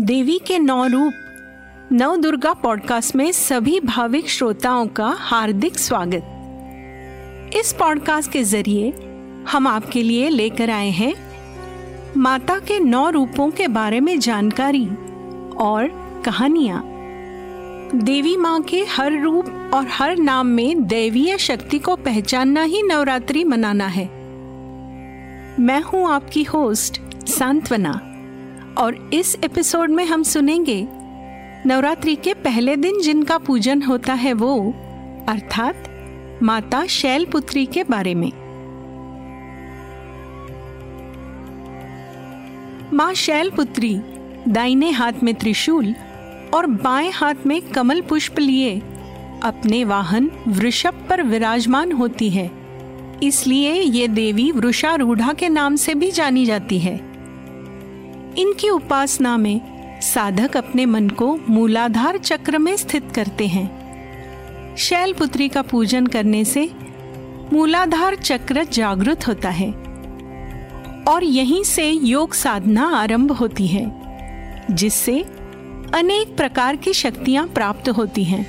देवी 0.00 0.38
के 0.38 0.58
नौ 0.58 0.86
रूप। 0.86 1.12
नव 1.92 2.16
दुर्गा 2.16 2.52
पॉडकास्ट 2.52 3.16
में 3.16 3.32
सभी 3.32 3.80
भाविक 3.80 4.30
श्रोताओं 4.30 4.86
का 4.86 5.16
हार्दिक 5.18 5.78
स्वागत। 5.78 6.22
इस 7.56 7.72
पॉडकास्ट 7.72 8.32
के 8.32 8.42
ज़रिए 8.42 8.90
हम 9.50 9.66
आपके 9.66 10.02
लिए 10.02 10.28
लेकर 10.28 10.70
आए 10.70 10.90
हैं 10.90 11.14
माता 12.16 12.58
के 12.58 12.80
नौ 12.80 13.10
रूपों 13.10 13.50
के 13.50 13.68
बारे 13.68 14.00
में 14.00 14.20
जानकारी 14.20 14.86
और 15.56 15.88
कहानियाँ। 16.24 16.82
देवी 17.94 18.36
माँ 18.36 18.62
के 18.62 18.84
हर 18.84 19.22
रूप 19.22 19.70
और 19.74 19.86
हर 19.88 20.16
नाम 20.16 20.46
में 20.46 20.86
दैवीय 20.86 21.38
शक्ति 21.38 21.78
को 21.78 21.96
पहचानना 21.96 22.62
ही 22.62 22.82
नवरात्रि 22.82 23.44
मनाना 23.44 23.86
है। 23.86 24.06
मैं 25.60 25.82
हूँ 25.82 26.10
आपकी 26.10 26.42
होस्ट 26.42 27.00
सांत्वना। 27.28 28.07
और 28.78 29.10
इस 29.12 29.36
एपिसोड 29.44 29.90
में 29.90 30.04
हम 30.04 30.22
सुनेंगे 30.22 30.88
नवरात्रि 31.66 32.16
के 32.16 32.34
पहले 32.34 32.76
दिन 32.76 33.00
जिनका 33.00 33.38
पूजन 33.38 33.82
होता 33.82 34.12
है 34.12 34.32
वो, 34.32 34.74
अर्थात 35.28 35.74
माता 36.42 36.86
शैलपुत्री 36.86 37.66
के 37.66 37.84
बारे 37.84 38.14
में। 38.14 38.32
माँ 42.92 43.14
शैलपुत्री 43.14 44.00
दाहिने 44.48 44.90
हाथ 44.90 45.12
में 45.22 45.34
त्रिशूल 45.34 45.94
और 46.54 46.66
बाएँ 46.66 47.10
हाथ 47.10 47.34
में 47.46 47.62
कमल 47.62 48.00
पुष्प 48.00 48.38
लिए 48.38 48.78
अपने 49.42 49.84
वाहन 49.84 50.30
वृषभ 50.48 51.06
पर 51.08 51.22
विराजमान 51.22 51.92
होती 51.92 52.30
है। 52.30 52.50
इसलिए 53.22 53.72
ये 53.72 54.08
देवी 54.08 54.52
वृषारूढ़ा 54.52 55.32
के 55.32 55.48
नाम 55.48 55.76
से 55.76 55.94
भी 55.94 56.10
जानी 56.10 56.46
जाती 56.46 56.78
है। 56.78 57.07
इनकी 58.38 58.70
उपासना 58.70 59.36
में 59.36 59.60
साधक 60.00 60.56
अपने 60.56 60.86
मन 60.86 61.08
को 61.08 61.40
मूलाधार 61.50 62.18
चक्र 62.18 62.58
में 62.58 62.76
स्थित 62.76 63.12
करते 63.14 63.46
हैं। 63.46 64.76
शैलपुत्री 64.76 65.48
का 65.48 65.62
पूजन 65.62 66.06
करने 66.06 66.44
से 66.44 66.70
मूलाधार 67.52 68.14
चक्र 68.14 68.64
जागृत 68.64 69.28
होता 69.28 69.50
है 69.50 69.72
और 71.08 71.24
यहीं 71.24 71.64
से 71.64 71.90
योग 71.90 72.34
साधना 72.34 72.86
आरंभ 72.96 73.32
होती 73.32 73.66
है, 73.66 73.86
जिससे 74.70 75.22
अनेक 75.94 76.36
प्रकार 76.36 76.76
की 76.76 76.92
शक्तियाँ 76.92 77.46
प्राप्त 77.46 77.88
होती 77.88 78.24
हैं। 78.24 78.46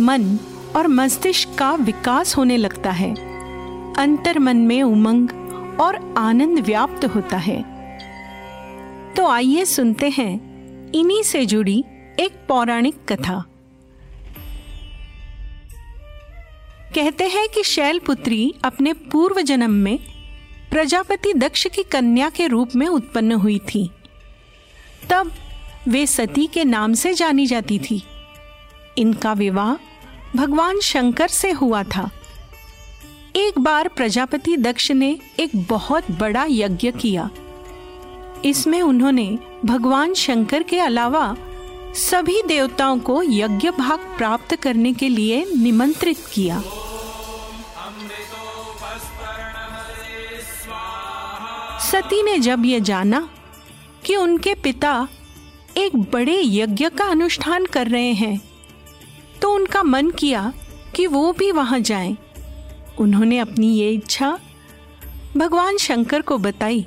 मन 0.00 0.38
और 0.76 0.86
मस्तिष्क 0.86 1.58
का 1.58 1.74
विकास 1.74 2.36
होने 2.36 2.56
लगता 2.56 2.90
है। 2.90 3.14
अंतर 3.94 4.38
मन 4.38 4.56
में 4.56 4.82
उमंग 4.82 5.28
और 5.80 6.14
आनंद 6.18 6.58
व्याप्त 6.58 7.04
होता 7.04 7.36
है। 7.36 7.62
तो 9.14 9.26
आइए 9.26 9.64
सुनते 9.64 10.08
हैं 10.08 10.32
इन्हीं 10.92 11.22
से 11.22 11.46
जुड़ी 11.46 11.84
एक 12.20 12.32
पौराणिक 12.48 13.12
कथा। 13.12 13.44
कहते 16.94 17.24
हैं 17.24 17.48
कि 17.48 17.62
शैलपुत्री 17.62 18.54
अपने 18.64 18.92
पूर्व 18.92 19.40
जन्म 19.40 19.70
में 19.70 19.98
प्रजापति 20.70 21.32
दक्ष 21.34 21.66
की 21.66 21.82
कन्या 21.82 22.30
के 22.30 22.46
रूप 22.46 22.76
में 22.76 22.86
उत्पन्न 22.86 23.32
हुई 23.32 23.58
थी। 23.58 23.90
तब 25.10 25.32
वे 25.88 26.06
सती 26.06 26.46
के 26.46 26.64
नाम 26.64 26.94
से 26.94 27.14
जानी 27.14 27.46
जाती 27.46 27.78
थी। 27.78 28.02
इनका 28.98 29.32
विवाह 29.32 29.74
भगवान 30.38 30.80
शंकर 30.80 31.28
से 31.28 31.50
हुआ 31.50 31.82
था। 31.82 32.10
एक 33.36 33.58
बार 33.58 33.88
प्रजापति 33.88 34.56
दक्ष 34.56 34.90
ने 34.92 35.18
एक 35.38 35.50
बहुत 35.68 36.10
बड़ा 36.10 36.46
यज्ञ 36.50 36.90
किया 36.92 37.30
इसमें 38.44 38.82
उन्होंने 38.82 39.38
भगवान 39.64 40.14
शंकर 40.14 40.62
के 40.62 40.78
अलावा 40.78 41.36
सभी 41.94 42.42
देवताओं 42.42 42.98
को 42.98 43.22
यज्ञ 43.22 43.70
भाग 43.70 43.98
प्राप्त 44.18 44.54
करने 44.56 44.92
के 44.92 45.08
लिए 45.08 45.44
निमंत्रित 45.56 46.18
किया 46.32 46.60
सती 51.90 52.22
ने 52.22 52.38
जब 52.38 52.64
ये 52.64 52.80
जाना 52.80 53.28
कि 54.04 54.16
उनके 54.16 54.54
पिता 54.54 55.08
एक 55.76 55.96
बड़े 56.12 56.40
यज्ञ 56.42 56.88
का 56.88 57.04
अनुष्ठान 57.04 57.66
कर 57.66 57.88
रहे 57.88 58.12
हैं 58.12 58.40
तो 59.42 59.54
उनका 59.54 59.82
मन 59.82 60.10
किया 60.10 60.52
कि 60.94 61.06
वो 61.06 61.32
भी 61.32 61.50
वहाँ 61.52 61.80
जाएँ। 61.80 62.16
उन्होंने 62.98 63.38
अपनी 63.38 63.72
ये 63.74 63.90
इच्छा 63.90 64.38
भगवान 65.36 65.76
शंकर 65.76 66.22
को 66.22 66.38
बताई। 66.38 66.86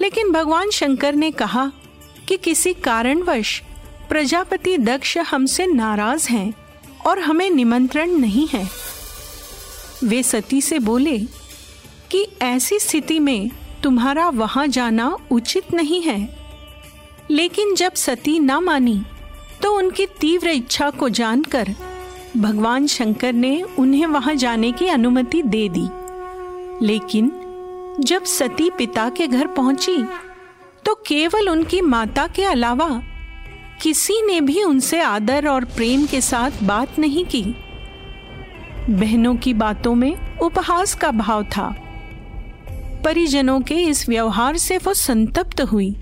लेकिन 0.00 0.32
भगवान 0.32 0.70
शंकर 0.70 1.14
ने 1.14 1.30
कहा 1.30 1.72
कि 2.28 2.36
किसी 2.36 2.74
कारणवश 2.74 3.62
प्रजापति 4.08 4.78
दक्ष 4.78 5.18
हमसे 5.18 5.66
नाराज़ 5.66 6.28
हैं 6.28 6.54
और 7.06 7.18
हमें 7.18 7.50
निमंत्रण 7.50 8.10
नहीं 8.10 8.48
है। 8.48 8.68
वे 10.04 10.22
सती 10.22 10.60
से 10.60 10.78
बोले 10.78 11.18
कि 12.10 12.26
ऐसी 12.42 12.78
स्थिति 12.78 13.18
में 13.18 13.50
तुम्हारा 13.82 14.28
वहाँ 14.28 14.66
जाना 14.66 15.16
उचित 15.30 15.72
नहीं 15.74 16.02
है। 16.02 16.36
लेकिन 17.30 17.74
जब 17.74 17.94
सती 17.94 18.38
न 18.38 18.52
मानी 18.52 19.02
तो 19.62 19.76
उनकी 19.76 20.06
तीव्र 20.06 20.48
इच्छा 20.48 20.90
को 20.90 21.08
जानकर 21.08 21.74
भगवान 22.36 22.86
शंकर 22.86 23.32
ने 23.32 23.62
उन्हें 23.78 24.06
वहाँ 24.06 24.34
जाने 24.34 24.72
की 24.72 24.86
अनुमति 24.86 25.42
दे 25.42 25.68
दी। 25.68 25.88
लेकिन 26.86 27.30
जब 28.00 28.24
सती 28.24 28.70
पिता 28.70 29.08
के 29.08 29.26
घर 29.26 29.46
पहुँची 29.46 29.96
तो 30.84 30.94
केवल 31.06 31.48
उनकी 31.48 31.80
माता 31.80 32.26
के 32.26 32.44
अलावा 32.44 32.88
किसी 33.82 34.20
ने 34.22 34.40
भी 34.40 34.62
उनसे 34.62 35.00
आदर 35.00 35.48
और 35.48 35.64
प्रेम 35.64 36.06
के 36.06 36.20
साथ 36.20 36.62
बात 36.62 36.98
नहीं 36.98 37.24
की। 37.24 37.42
बहनों 38.90 39.34
की 39.36 39.54
बातों 39.54 39.94
में 39.94 40.38
उपहास 40.38 40.94
का 40.94 41.10
भाव 41.10 41.44
था। 41.44 41.74
परिजनों 43.04 43.60
के 43.60 43.74
इस 43.74 44.08
व्यवहार 44.08 44.56
से 44.56 44.78
वो 44.78 44.94
संतप्त 44.94 45.60
हुई। 45.60 45.94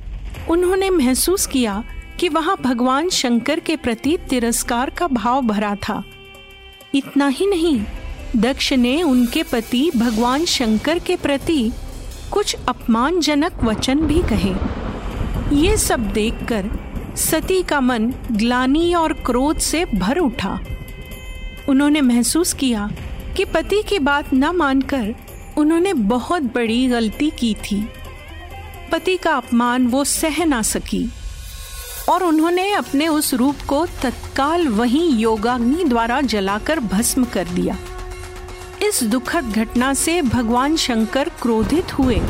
उन्होंने 0.51 0.91
महसूस 0.91 1.47
किया 1.47 1.85
कि 2.21 2.29
वहाँ 2.29 2.57
भगवान 2.57 3.09
शंकर 3.09 3.61
के 3.61 3.77
प्रति 3.77 4.19
तिरस्कार 4.31 4.91
का 4.91 5.07
भाव 5.07 5.43
भरा 5.43 5.75
था। 5.89 6.03
इतना 6.95 7.27
ही 7.29 7.47
नहीं, 7.47 7.81
दक्ष 8.37 8.73
ने 8.73 9.03
उनके 9.03 9.43
पति 9.43 9.91
भगवान 9.97 10.45
शंकर 10.45 10.99
के 10.99 11.17
प्रति 11.17 11.73
कुछ 12.31 12.57
अपमानजनक 12.69 13.63
वचन 13.65 14.01
भी 14.01 14.23
कहे। 14.23 14.55
ये 15.57 15.77
सब 15.77 16.09
देखकर 16.13 16.71
सती 17.17 17.63
का 17.63 17.81
मन 17.81 18.13
ग्लानी 18.33 18.93
और 18.95 19.13
क्रोध 19.13 19.59
से 19.59 19.85
भर 19.85 20.19
उठा। 20.19 20.59
उन्होंने 21.69 22.01
महसूस 22.01 22.53
किया 22.53 22.91
कि 23.37 23.45
पति 23.45 23.83
की 23.83 23.99
बात 23.99 24.33
न 24.35 24.51
मानकर 24.57 25.15
उन्होंने 25.57 25.93
बहुत 25.95 26.43
बड़ी 26.43 26.87
गलती 26.89 27.31
की 27.31 27.55
थी। 27.55 27.83
पति 28.93 29.17
का 29.17 29.33
अपमान 29.33 29.87
वो 29.87 30.05
सह 30.05 30.45
ना 30.45 30.63
सकी। 30.63 31.09
और 32.11 32.23
उन्होंने 32.25 32.71
अपने 32.73 33.09
उस 33.09 33.35
रूप 33.35 33.57
को 33.69 33.87
तत्काल 34.03 34.69
वहीं 34.69 35.09
योगाग्नि 35.19 35.85
द्वारा 35.85 36.21
जलाकर 36.21 36.81
भस्म 36.81 37.25
कर 37.25 37.49
दिया। 37.49 37.77
इस 38.83 39.03
दुखद 39.05 39.45
घटना 39.45 39.95
से 39.95 40.23
भगवान 40.23 40.77
शंकर 40.77 41.29
क्रोधित 41.43 41.93
हुए 41.93 42.21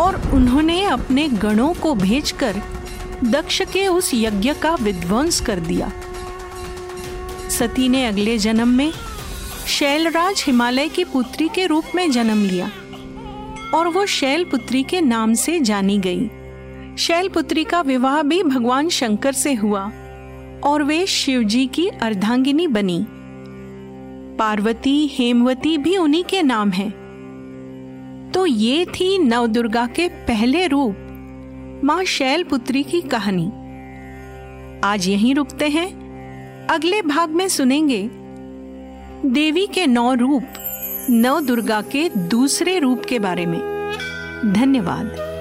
और 0.00 0.20
उन्होंने 0.34 0.82
अपने 0.84 1.28
गणों 1.28 1.72
को 1.74 1.94
भेजकर 1.94 2.62
दक्ष 3.24 3.62
के 3.62 3.86
उस 3.88 4.10
यज्ञ 4.14 4.54
का 4.54 4.74
विध्वंस 4.74 5.40
कर 5.40 5.60
दिया। 5.60 5.92
सती 7.50 7.88
ने 7.88 8.06
अगले 8.06 8.38
जन्म 8.38 8.68
में 8.68 8.92
शैलराज 9.68 10.44
हिमालय 10.46 10.88
की 10.88 11.04
पुत्री 11.04 11.48
के 11.48 11.66
रूप 11.66 11.84
में 11.94 12.10
जन्म 12.10 12.44
लिया 12.44 12.70
और 13.74 13.88
वो 13.88 14.06
शैल 14.06 14.44
पुत्री 14.44 14.82
के 14.82 15.00
नाम 15.00 15.34
से 15.34 15.60
जानी 15.60 15.98
गई। 15.98 16.30
शैलपुत्री 16.98 17.64
का 17.64 17.80
विवाह 17.80 18.22
भी 18.22 18.42
भगवान 18.42 18.88
शंकर 18.88 19.32
से 19.32 19.54
हुआ 19.54 19.92
और 20.64 20.82
वे 20.82 21.06
शिवजी 21.06 21.66
की 21.66 21.88
अर्धांगिनी 21.88 22.66
बनी। 22.66 23.06
पार्वती, 24.38 25.06
हेमवती 25.06 25.78
भी 25.78 25.96
उन्हीं 25.96 26.24
के 26.24 26.42
नाम 26.42 26.70
हैं। 26.70 27.02
तो 28.34 28.46
ये 28.46 28.84
थी 28.84 29.18
नवदुर्गा 29.18 29.86
के 29.86 30.08
पहले 30.08 30.66
रूप, 30.66 30.96
माँ 31.84 32.04
शैलपुत्री 32.04 32.82
की 32.82 33.00
कहानी। 33.00 33.52
आज 34.84 35.08
यहीं 35.08 35.34
रुकते 35.34 35.68
हैं। 35.68 36.02
अगले 36.66 37.02
भाग 37.02 37.30
में 37.30 37.48
सुनेंगे 37.48 38.10
देवी 39.28 39.66
के 39.66 39.86
नौ 39.86 40.14
रूप 40.14 40.44
नव 41.10 41.40
दुर्गा 41.40 41.80
के 41.80 42.08
दूसरे 42.08 42.78
रूप 42.78 43.02
के 43.08 43.18
बारे 43.18 43.46
में। 43.46 43.60
धन्यवाद। 44.46 45.31